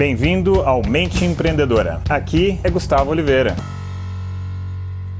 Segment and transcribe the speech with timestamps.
[0.00, 2.00] Bem-vindo ao Mente Empreendedora.
[2.08, 3.54] Aqui é Gustavo Oliveira.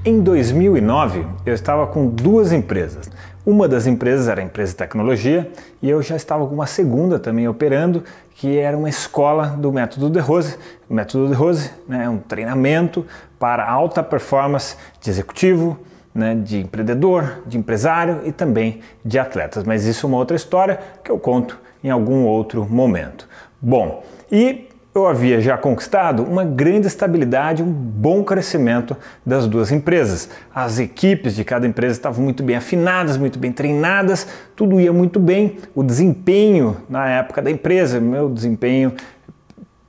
[0.03, 3.11] Em 2009, eu estava com duas empresas.
[3.45, 7.19] Uma das empresas era a empresa de tecnologia e eu já estava com uma segunda
[7.19, 8.03] também operando,
[8.35, 10.57] que era uma escola do Método de Rose.
[10.89, 13.05] O Método de Rose né, é um treinamento
[13.39, 15.79] para alta performance de executivo,
[16.15, 19.63] né, de empreendedor, de empresário e também de atletas.
[19.63, 23.29] Mas isso é uma outra história que eu conto em algum outro momento.
[23.61, 24.03] Bom,
[24.33, 30.29] e eu havia já conquistado uma grande estabilidade, um bom crescimento das duas empresas.
[30.53, 34.27] As equipes de cada empresa estavam muito bem afinadas, muito bem treinadas,
[34.57, 35.59] tudo ia muito bem.
[35.77, 38.93] O desempenho na época da empresa, meu desempenho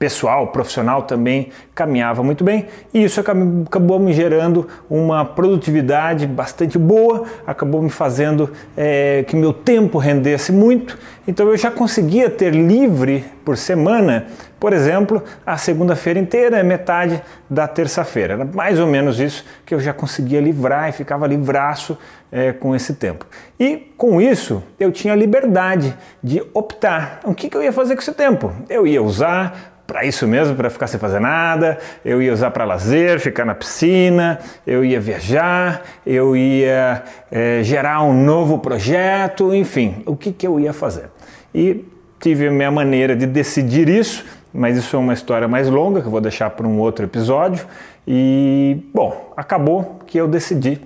[0.02, 7.26] pessoal, profissional também caminhava muito bem e isso acabou me gerando uma produtividade bastante boa,
[7.46, 10.98] acabou me fazendo é, que meu tempo rendesse muito.
[11.28, 14.26] Então eu já conseguia ter livre por semana,
[14.60, 18.34] por exemplo, a segunda-feira inteira metade da terça-feira.
[18.34, 21.96] Era mais ou menos isso que eu já conseguia livrar e ficava livraço
[22.32, 23.26] é, com esse tempo.
[23.60, 27.20] E com isso eu tinha liberdade de optar.
[27.24, 28.52] O que, que eu ia fazer com esse tempo?
[28.68, 32.64] Eu ia usar para isso mesmo, para ficar sem fazer nada, eu ia usar para
[32.64, 40.02] lazer, ficar na piscina, eu ia viajar, eu ia é, gerar um novo projeto, enfim,
[40.06, 41.10] o que, que eu ia fazer.
[41.54, 41.84] E
[42.22, 46.08] tive a minha maneira de decidir isso, mas isso é uma história mais longa que
[46.08, 47.68] eu vou deixar para um outro episódio.
[48.08, 50.80] E, bom, acabou que eu decidi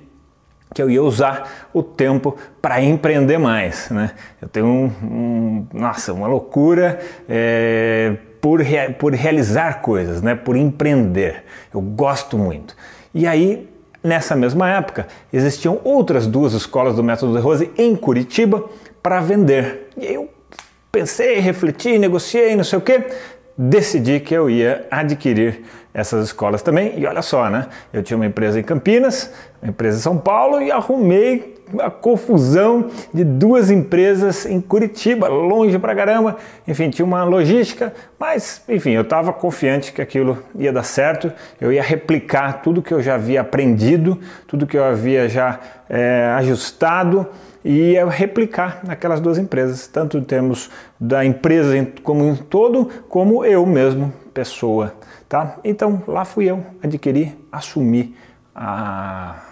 [0.73, 3.87] que eu ia usar o tempo para empreender mais.
[3.91, 4.11] Né?
[4.41, 6.99] Eu tenho um, um, nossa, uma loucura.
[7.29, 8.15] É,
[8.45, 10.35] por, rea por realizar coisas, né?
[10.35, 11.45] por empreender.
[11.73, 12.75] Eu gosto muito.
[13.11, 13.67] E aí,
[14.03, 18.63] nessa mesma época, existiam outras duas escolas do Método de Rose em Curitiba
[19.01, 19.89] para vender.
[19.97, 20.29] E eu
[20.91, 23.01] pensei, refleti, negociei, não sei o que,
[23.57, 26.99] decidi que eu ia adquirir essas escolas também.
[26.99, 27.65] E olha só, né?
[27.91, 32.89] Eu tinha uma empresa em Campinas, uma empresa em São Paulo e arrumei a confusão
[33.13, 36.37] de duas empresas em Curitiba, longe pra caramba.
[36.67, 41.31] Enfim, tinha uma logística, mas enfim, eu estava confiante que aquilo ia dar certo.
[41.59, 45.59] Eu ia replicar tudo que eu já havia aprendido, tudo que eu havia já
[45.89, 47.27] é, ajustado
[47.63, 51.73] e ia replicar naquelas duas empresas, tanto em termos da empresa
[52.03, 54.93] como um todo, como eu mesmo, pessoa.
[55.27, 55.57] Tá?
[55.63, 58.15] Então lá fui eu adquirir, assumir
[58.53, 59.44] a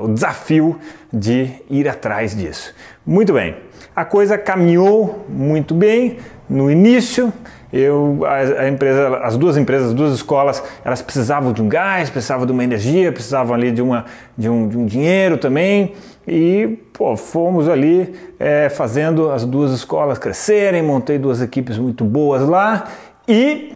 [0.00, 0.78] o desafio
[1.12, 2.74] de ir atrás disso.
[3.04, 3.56] Muito bem,
[3.94, 6.18] a coisa caminhou muito bem
[6.48, 7.32] no início.
[7.72, 12.10] Eu, a, a, empresa, as duas empresas, as duas escolas, elas precisavam de um gás,
[12.10, 14.04] precisavam de uma energia, precisavam ali de, uma,
[14.36, 15.94] de, um, de um dinheiro também.
[16.28, 22.46] E pô, fomos ali é, fazendo as duas escolas crescerem, montei duas equipes muito boas
[22.46, 22.84] lá.
[23.26, 23.72] E,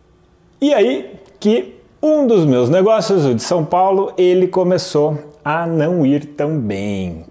[0.60, 5.18] e aí que um dos meus negócios, o de São Paulo, ele começou
[5.48, 7.24] a não ir tão bem.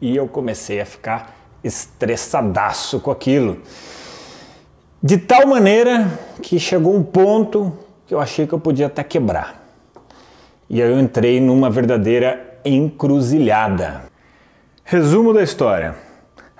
[0.00, 1.32] E eu comecei a ficar
[1.62, 3.62] estressadaço com aquilo.
[5.00, 6.08] De tal maneira
[6.42, 7.72] que chegou um ponto
[8.04, 9.62] que eu achei que eu podia até quebrar.
[10.68, 14.02] E aí eu entrei numa verdadeira encruzilhada.
[14.82, 15.94] Resumo da história: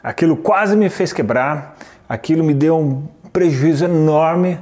[0.01, 1.77] aquilo quase me fez quebrar,
[2.09, 4.61] aquilo me deu um prejuízo enorme,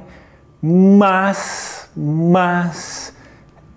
[0.59, 3.10] mas, mas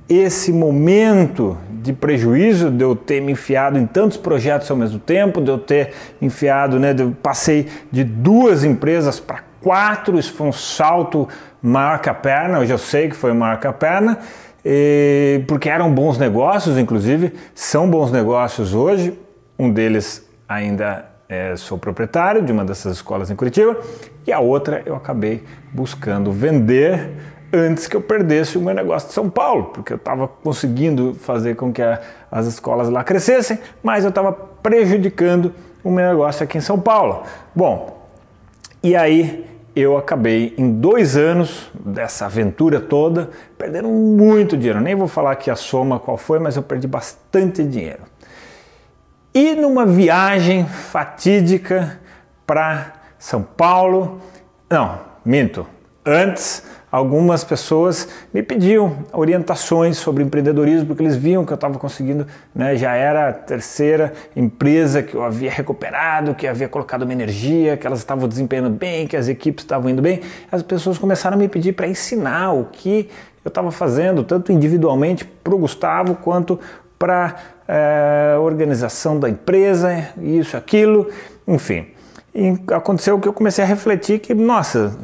[0.08, 5.40] esse momento de prejuízo de eu ter me enfiado em tantos projetos ao mesmo tempo,
[5.40, 11.28] de eu ter enfiado, né, passei de duas empresas para quatro, isso foi um salto
[11.62, 14.18] maior que a perna, hoje eu sei que foi maior que a perna,
[14.64, 19.18] e, porque eram bons negócios, inclusive, são bons negócios hoje,
[19.58, 23.78] um deles ainda é, sou proprietário de uma dessas escolas em Curitiba,
[24.26, 25.42] e a outra eu acabei
[25.72, 27.10] buscando vender
[27.54, 31.54] antes que eu perdesse o meu negócio de São Paulo, porque eu estava conseguindo fazer
[31.54, 32.00] com que a,
[32.30, 37.22] as escolas lá crescessem, mas eu estava prejudicando o meu negócio aqui em São Paulo.
[37.54, 38.08] Bom,
[38.82, 44.80] e aí eu acabei em dois anos dessa aventura toda perdendo muito dinheiro.
[44.80, 48.02] Nem vou falar aqui a soma qual foi, mas eu perdi bastante dinheiro.
[49.32, 52.00] E numa viagem fatídica
[52.46, 54.20] para São Paulo,
[54.70, 55.66] não, minto,
[56.04, 56.62] antes
[56.94, 62.24] algumas pessoas me pediam orientações sobre empreendedorismo, porque eles viam que eu estava conseguindo,
[62.54, 67.76] né, já era a terceira empresa que eu havia recuperado, que havia colocado uma energia,
[67.76, 70.20] que elas estavam desempenhando bem, que as equipes estavam indo bem.
[70.52, 73.10] As pessoas começaram a me pedir para ensinar o que
[73.44, 76.60] eu estava fazendo, tanto individualmente para o Gustavo, quanto
[76.96, 77.34] para
[77.66, 81.10] a eh, organização da empresa, isso, aquilo,
[81.44, 81.88] enfim.
[82.32, 84.96] E aconteceu que eu comecei a refletir que, nossa,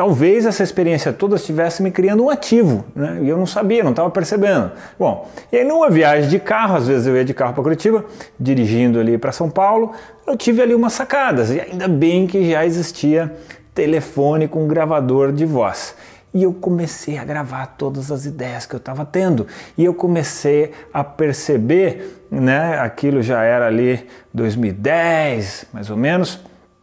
[0.00, 3.18] talvez essa experiência toda estivesse me criando um ativo, né?
[3.20, 4.72] E eu não sabia, não estava percebendo.
[4.98, 8.06] Bom, e aí numa viagem de carro, às vezes eu ia de carro para Curitiba,
[8.38, 9.92] dirigindo ali para São Paulo,
[10.26, 11.50] eu tive ali umas sacadas.
[11.50, 13.30] E ainda bem que já existia
[13.74, 15.94] telefone com gravador de voz.
[16.32, 19.46] E eu comecei a gravar todas as ideias que eu estava tendo.
[19.76, 22.78] E eu comecei a perceber, né?
[22.78, 26.40] Aquilo já era ali 2010, mais ou menos,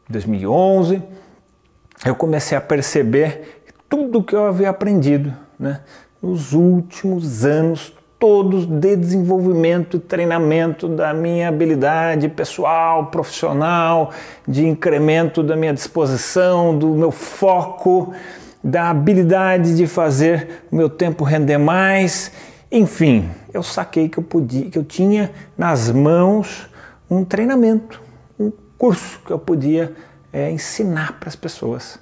[0.07, 1.16] 2011
[2.05, 5.81] eu comecei a perceber tudo que eu havia aprendido né,
[6.21, 14.11] nos últimos anos todos de desenvolvimento e treinamento da minha habilidade pessoal, profissional,
[14.47, 18.13] de incremento da minha disposição, do meu foco,
[18.63, 22.31] da habilidade de fazer o meu tempo render mais.
[22.71, 26.67] Enfim, eu saquei que eu podia, que eu tinha nas mãos
[27.09, 28.01] um treinamento,
[28.39, 29.93] um curso que eu podia
[30.31, 32.00] é, ensinar para as pessoas.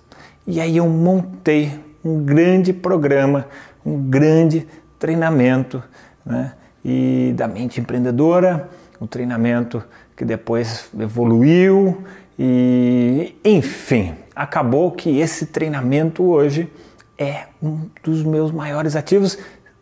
[0.47, 3.47] E aí eu montei um grande programa,
[3.85, 4.67] um grande
[4.99, 5.83] treinamento
[6.25, 6.53] né?
[6.83, 8.69] e da mente empreendedora,
[9.01, 9.83] um treinamento
[10.15, 12.03] que depois evoluiu
[12.37, 16.71] e enfim, acabou que esse treinamento hoje
[17.17, 19.37] é um dos meus maiores ativos,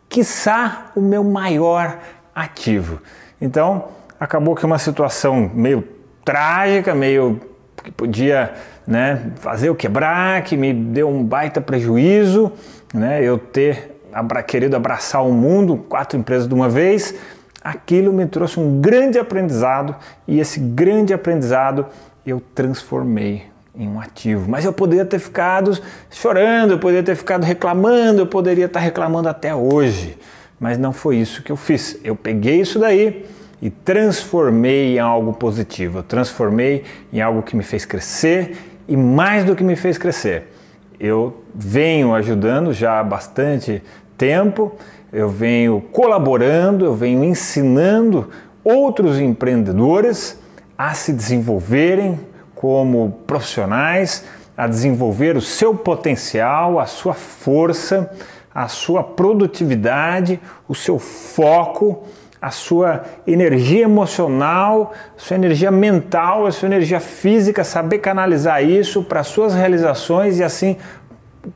[0.08, 1.98] quiçá o meu maior
[2.34, 3.00] ativo.
[3.40, 3.88] Então,
[4.18, 5.86] acabou que uma situação meio
[6.24, 7.40] trágica, meio
[7.84, 8.54] que podia
[8.86, 12.50] né, fazer eu quebrar, que me deu um baita prejuízo,
[12.92, 17.14] né, eu ter abra, querido abraçar o mundo, quatro empresas de uma vez,
[17.62, 19.94] aquilo me trouxe um grande aprendizado
[20.26, 21.86] e esse grande aprendizado
[22.24, 23.42] eu transformei
[23.76, 24.48] em um ativo.
[24.48, 25.78] Mas eu poderia ter ficado
[26.10, 30.16] chorando, eu poderia ter ficado reclamando, eu poderia estar reclamando até hoje.
[30.60, 31.98] Mas não foi isso que eu fiz.
[32.04, 33.26] Eu peguei isso daí,
[33.64, 36.00] e transformei em algo positivo.
[36.00, 40.52] Eu transformei em algo que me fez crescer e mais do que me fez crescer.
[41.00, 43.82] Eu venho ajudando já há bastante
[44.18, 44.72] tempo,
[45.10, 48.28] eu venho colaborando, eu venho ensinando
[48.62, 50.38] outros empreendedores
[50.76, 52.20] a se desenvolverem
[52.54, 58.10] como profissionais, a desenvolver o seu potencial, a sua força,
[58.54, 60.38] a sua produtividade,
[60.68, 62.04] o seu foco
[62.44, 69.22] a sua energia emocional, sua energia mental, a sua energia física, saber canalizar isso para
[69.22, 70.76] suas realizações e assim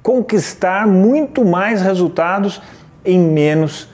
[0.02, 2.62] conquistar muito mais resultados
[3.05, 3.90] em menos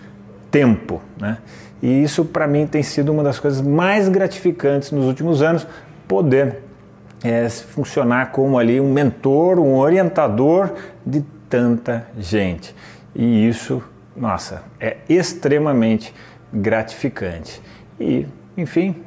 [0.53, 1.03] tempo.
[1.21, 1.39] Né?
[1.83, 5.67] E isso para mim tem sido uma das coisas mais gratificantes nos últimos anos,
[6.07, 6.63] poder
[7.25, 10.71] é, funcionar como ali um mentor, um orientador
[11.05, 12.73] de tanta gente.
[13.17, 13.83] E isso,
[14.17, 16.15] nossa, é extremamente
[16.55, 17.61] gratificante.
[17.99, 19.03] E, enfim,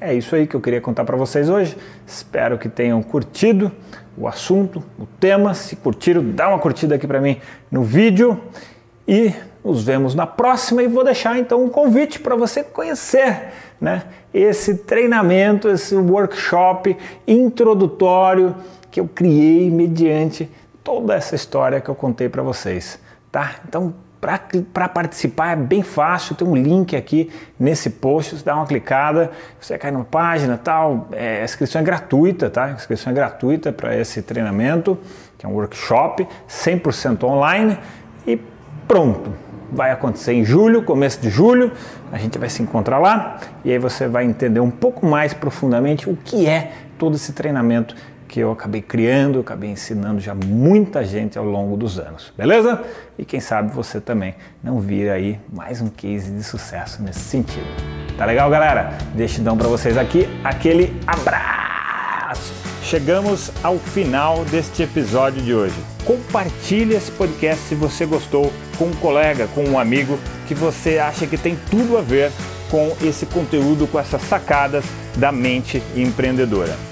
[0.00, 1.76] é isso aí que eu queria contar para vocês hoje.
[2.06, 3.70] Espero que tenham curtido
[4.16, 5.54] o assunto, o tema.
[5.54, 7.40] Se curtiram, dá uma curtida aqui para mim
[7.70, 8.40] no vídeo
[9.06, 9.32] e
[9.64, 14.02] nos vemos na próxima e vou deixar então um convite para você conhecer, né,
[14.34, 16.96] esse treinamento, esse workshop
[17.26, 18.56] introdutório
[18.90, 20.50] que eu criei mediante
[20.82, 22.98] toda essa história que eu contei para vocês,
[23.30, 23.56] tá?
[23.68, 23.94] Então
[24.72, 27.28] para participar é bem fácil, tem um link aqui
[27.58, 31.84] nesse post, você dá uma clicada, você cai numa página tal, é, a inscrição é
[31.84, 32.66] gratuita, tá?
[32.66, 34.96] A inscrição é gratuita para esse treinamento,
[35.36, 37.76] que é um workshop 100% online
[38.24, 38.40] e
[38.86, 39.32] pronto.
[39.72, 41.72] Vai acontecer em julho, começo de julho,
[42.12, 46.08] a gente vai se encontrar lá e aí você vai entender um pouco mais profundamente
[46.08, 47.96] o que é todo esse treinamento
[48.32, 52.82] que eu acabei criando, acabei ensinando já muita gente ao longo dos anos, beleza?
[53.18, 54.34] E quem sabe você também
[54.64, 57.66] não vira aí mais um case de sucesso nesse sentido.
[58.16, 58.96] Tá legal, galera?
[59.14, 62.54] Deixa então para vocês aqui aquele abraço.
[62.82, 65.76] Chegamos ao final deste episódio de hoje.
[66.06, 71.26] Compartilhe esse podcast se você gostou com um colega, com um amigo que você acha
[71.26, 72.32] que tem tudo a ver
[72.70, 74.86] com esse conteúdo, com essas sacadas
[75.18, 76.91] da mente empreendedora.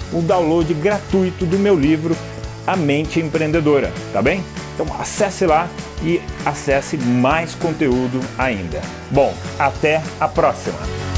[0.13, 2.15] o download gratuito do meu livro
[2.65, 4.43] A Mente Empreendedora, tá bem?
[4.73, 5.67] Então acesse lá
[6.03, 8.81] e acesse mais conteúdo ainda.
[9.09, 11.10] Bom, até a próxima!